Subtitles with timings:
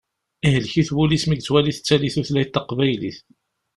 [0.47, 3.17] Ihlek-it wul-is mi yettwali tettali tutlayt taqbaylit.